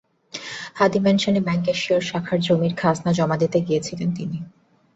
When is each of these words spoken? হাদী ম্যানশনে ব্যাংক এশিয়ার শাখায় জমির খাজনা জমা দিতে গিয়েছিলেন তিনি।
হাদী 0.75 0.99
ম্যানশনে 0.99 1.41
ব্যাংক 1.47 1.65
এশিয়ার 1.73 2.03
শাখায় 2.09 2.41
জমির 2.47 2.73
খাজনা 2.77 3.11
জমা 3.17 3.35
দিতে 3.41 3.57
গিয়েছিলেন 3.67 4.09
তিনি। 4.17 4.37